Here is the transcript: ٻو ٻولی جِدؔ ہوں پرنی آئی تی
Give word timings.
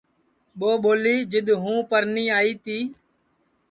ٻو 0.59 0.69
ٻولی 0.83 1.15
جِدؔ 1.31 1.49
ہوں 1.63 1.77
پرنی 1.89 2.25
آئی 2.37 2.53
تی 2.63 2.77